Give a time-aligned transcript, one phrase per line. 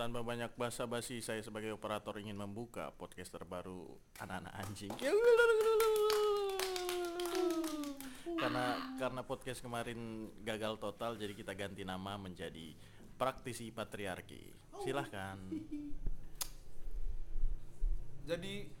[0.00, 3.84] tanpa banyak basa-basi saya sebagai operator ingin membuka podcast terbaru
[4.16, 4.88] anak-anak anjing.
[8.40, 12.72] Karena karena podcast kemarin gagal total jadi kita ganti nama menjadi
[13.20, 14.72] praktisi patriarki.
[14.80, 15.36] Silahkan.
[18.24, 18.72] Jadi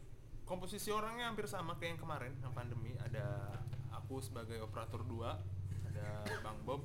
[0.48, 2.96] komposisi orangnya hampir sama kayak yang kemarin yang pandemi.
[2.96, 3.60] Ada
[3.92, 6.80] aku sebagai operator 2, ada Bang Bob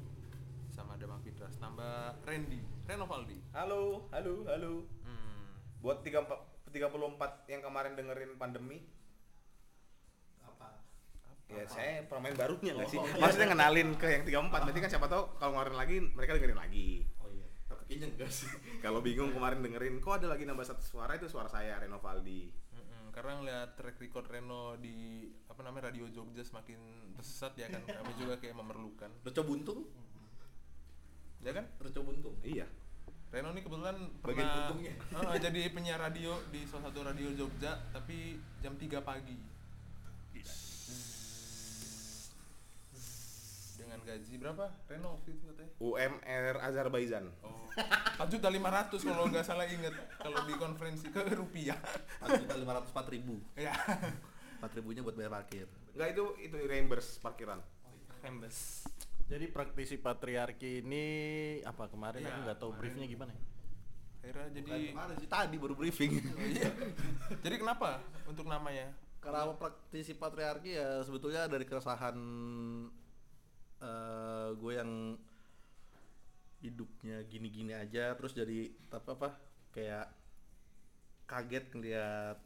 [0.95, 3.35] ada Bang Fitras, tambah Randy, Renovaldi.
[3.51, 4.87] Halo, halo, halo.
[5.03, 5.51] Hmm.
[5.83, 8.79] Buat 34 34 yang kemarin dengerin pandemi,
[10.39, 10.71] apa
[11.51, 12.95] ya saya pemain barunya nggak sih?
[12.95, 13.19] Oh, iya.
[13.19, 16.89] Maksudnya ngenalin ke yang 34, berarti kan siapa tahu kalau ngeluarin lagi mereka dengerin lagi.
[17.19, 18.47] oh iya tapi kayaknya enggak sih
[18.83, 22.55] Kalau bingung kemarin dengerin, kok ada lagi nambah satu suara itu suara saya Renovaldi.
[22.71, 27.83] Mm-mm, karena ngeliat track record Reno di apa namanya radio Jogja semakin tersesat ya kan
[27.83, 29.87] kami juga kayak memerlukan Reco buntung
[31.45, 31.65] ya kan?
[31.77, 32.65] Reco buntung Iya.
[33.29, 34.93] Reno ini kebetulan Bagian pernah untungnya.
[35.19, 39.37] Ah, jadi penyiar radio di salah satu radio Jogja tapi jam 3 pagi.
[43.75, 45.71] Dengan gaji berapa Reno waktu itu katanya?
[45.83, 47.25] UMR Azerbaijan.
[47.43, 47.67] oh.
[48.15, 51.75] 4 juta 500 kalau nggak salah inget kalau di konferensi ke rupiah.
[52.23, 53.35] Empat juta lima ratus empat ribu.
[53.59, 53.75] Ya
[54.63, 55.67] empat ribunya buat bayar parkir.
[55.91, 57.59] Enggak itu itu reimburse parkiran.
[58.23, 58.87] Rembes
[59.25, 61.05] Jadi praktisi patriarki ini
[61.65, 63.41] apa kemarin Iya, aku nggak tahu briefnya gimana ya?
[64.25, 66.73] akhirnya jadi kemarin sih tadi baru briefing Oh, iya.
[67.45, 68.89] jadi kenapa untuk namanya
[69.21, 72.17] karena praktisi patriarki ya sebetulnya dari keresahan
[73.81, 75.13] eh gue yang
[76.57, 79.29] hidupnya gini-gini aja terus jadi apa apa
[79.69, 80.09] kayak
[81.29, 82.37] kaget ngeliat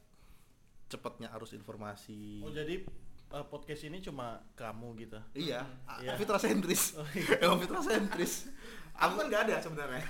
[0.92, 2.84] cepatnya arus informasi Oh jadi
[3.30, 5.20] eh, podcast ini cuma kamu gitu?
[5.38, 5.62] iya
[6.02, 6.14] Iya.
[6.14, 6.16] yeah.
[6.18, 6.98] fitrasentris
[7.44, 8.34] emang fitrasentris
[9.00, 10.04] Aku kan nggak ada sebenarnya.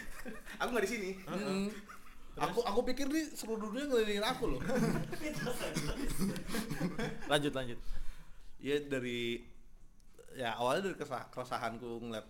[0.60, 1.10] aku nggak di sini.
[1.28, 1.68] Mm.
[2.40, 4.60] aku aku pikir nih seluruh dunia ngelilingin aku loh
[7.28, 7.76] Lanjut lanjut.
[8.64, 9.44] Iya dari
[10.32, 12.24] ya awalnya dari kesah, keresahanku ngeliat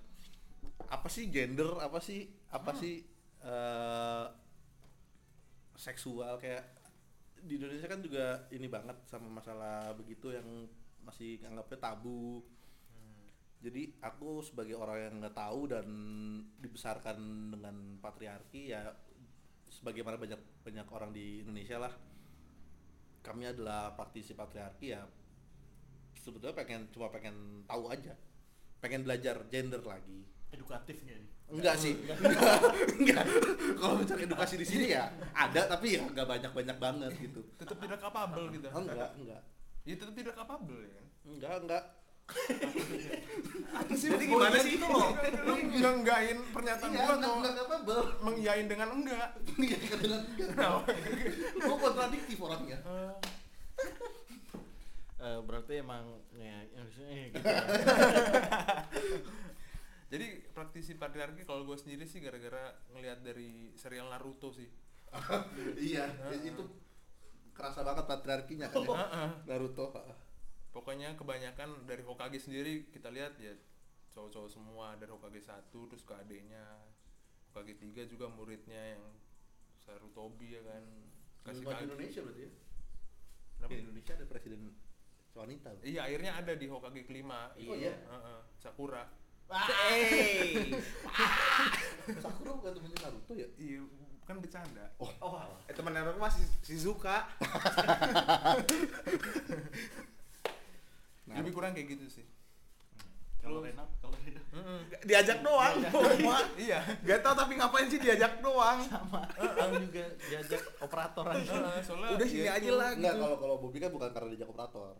[0.91, 3.07] apa sih gender apa sih apa sih
[3.45, 4.25] eh,
[5.79, 6.80] seksual kayak
[7.45, 10.69] di Indonesia kan juga ini banget sama masalah begitu yang
[11.05, 12.45] masih anggapnya tabu.
[13.61, 15.87] Jadi aku sebagai orang yang nggak tahu dan
[16.65, 18.89] dibesarkan dengan patriarki ya
[19.69, 21.93] sebagaimana banyak banyak orang di Indonesia lah
[23.21, 25.05] kami adalah praktisi patriarki ya
[26.17, 28.17] sebetulnya pengen cuma pengen tahu aja.
[28.81, 31.29] Pengen belajar gender lagi Edukatif nggak ini?
[31.51, 31.95] enggak sih.
[31.99, 32.19] Enggak.
[33.03, 33.25] Enggak.
[33.75, 37.41] Kalau mencari edukasi di sini ya ada tapi ya nggak banyak banyak banget gitu.
[37.59, 38.67] Tetap tidak capable gitu.
[38.71, 39.43] Enggak enggak.
[39.83, 41.03] Ya tetap tidak capable ya.
[41.27, 41.59] Kan enggak.
[41.67, 41.85] Enggak
[43.91, 44.79] Jadi gimana sih?
[44.79, 45.11] itu loh.
[45.43, 49.29] Lu ngenggain pernyataan iya gua enggak atau enggak capable mengiyain dengan enggak.
[49.59, 50.71] Iya kadang enggak.
[51.59, 52.79] Gua kontradiktif orangnya.
[55.21, 57.45] Eh, berarti emang ya, ya, maksudnya gitu.
[60.81, 64.65] praktisi patriarki kalau gue sendiri sih gara-gara ngelihat dari serial Naruto sih.
[65.77, 66.09] Iya
[66.41, 66.65] itu
[67.53, 69.29] kerasa banget patriarkinya kan ya.
[69.45, 69.93] Naruto
[70.73, 73.53] pokoknya kebanyakan dari Hokage sendiri kita lihat ya
[74.17, 76.65] cowok-cowok semua dari Hokage 1 terus ke adeknya.
[77.53, 79.05] Hokage 3 juga muridnya yang
[79.85, 80.85] Sarutobi ya kan.
[81.45, 82.51] Kasih Indonesia berarti ya?
[83.61, 83.69] Kenapa?
[83.69, 84.61] di Indonesia ada presiden
[85.37, 85.77] wanita.
[85.85, 87.53] Iya akhirnya ada di Hokage kelima.
[87.69, 87.93] Oh, iya?
[88.01, 89.21] Heeh, Sakura.
[89.51, 90.40] Hey.
[92.21, 93.81] Sakura bukan temennya Naruto ya iya
[94.31, 97.27] kan bercanda oh, oh Eh teman aku masih Shizuka.
[101.27, 101.35] Nah.
[101.43, 102.27] lebih kurang kayak gitu sih
[103.43, 104.81] Kalau Rena, kalau Rena Mm-mm.
[105.07, 105.75] Diajak doang.
[105.91, 106.79] Cuma iya
[107.09, 108.79] Gak tau tapi ngapain sih diajak doang.
[108.87, 111.81] sama aku juga diajak operator aja.
[111.81, 113.23] Soalnya Udah sini ya aja lah Enggak, gitu.
[113.25, 114.95] kalau kalau Bobby kan bukan karena diajak operator.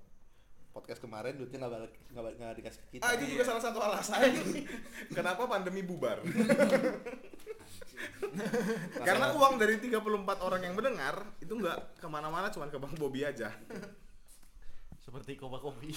[0.71, 3.03] Podcast kemarin duitnya nggak balik nggak balik- nggak dikasih ke kita.
[3.03, 4.23] Ah itu juga salah satu alasan
[5.17, 6.23] kenapa pandemi bubar.
[9.09, 13.27] Karena uang dari 34 orang yang mendengar itu nggak ke mana-mana cuman ke Bang Bobi
[13.27, 13.51] aja.
[15.01, 15.91] Seperti koba kopi.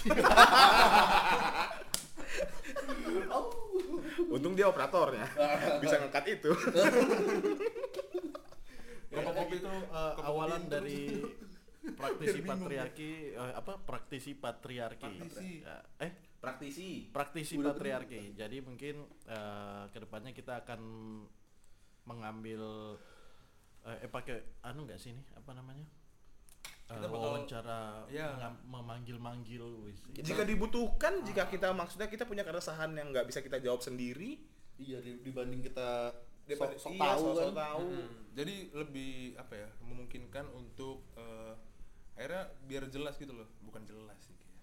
[4.34, 5.26] Untung dia operatornya
[5.80, 6.52] bisa ngekat itu.
[9.14, 11.22] Koba kopi itu Koba awalan dari
[12.06, 15.12] praktisi patriarki eh, apa praktisi patriarki.
[15.18, 15.50] Praktisi.
[15.62, 16.90] Ya, eh Praktisi.
[17.10, 18.34] praktisi Udah patriarki.
[18.34, 18.96] Jadi mungkin
[19.26, 20.82] eh, ke depannya kita akan
[22.04, 22.62] mengambil
[23.82, 25.88] eh, eh pakai anu nggak sih ini apa namanya?
[26.84, 28.28] Eh, Kita bakal- wawancara Iya.
[28.36, 30.04] mengam- memanggil-manggil wis.
[30.14, 34.40] Jika dibutuhkan, jika kita maksudnya kita punya keresahan yang nggak bisa kita jawab sendiri,
[34.76, 36.12] Iya di- dibanding kita
[36.44, 37.54] daripada sok iya, tahu kan.
[37.56, 37.88] tahu.
[37.88, 41.54] Mm, jadi lebih apa ya memungkinkan untuk eh,
[42.14, 44.62] akhirnya biar jelas gitu loh bukan jelas sih kayak.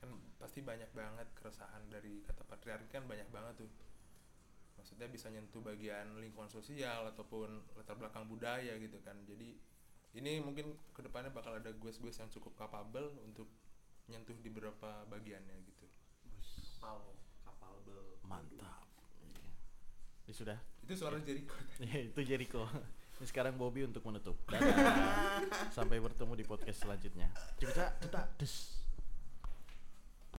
[0.00, 0.10] Kan
[0.40, 3.70] pasti banyak banget keresahan dari kata patriarki kan banyak banget tuh.
[4.80, 9.16] Maksudnya bisa nyentuh bagian lingkungan sosial ataupun latar belakang budaya gitu kan.
[9.28, 9.56] Jadi
[10.16, 13.46] ini mungkin ke depannya bakal ada gue-gue yang cukup capable untuk
[14.10, 15.86] nyentuh di beberapa bagiannya gitu.
[16.80, 17.14] Kapal
[17.46, 18.88] kapal bel Mantap.
[20.26, 20.58] Ini sudah.
[20.86, 21.54] itu suara Jericho.
[22.14, 22.66] Itu Jericho.
[23.20, 24.32] Ini sekarang Bobby untuk menutup.
[24.48, 25.44] Dadah.
[25.68, 27.28] Sampai bertemu di podcast selanjutnya.
[27.60, 28.80] Cerita, cerita, des.